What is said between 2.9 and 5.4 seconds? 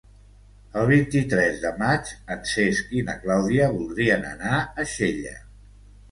i na Clàudia voldrien anar a Xella.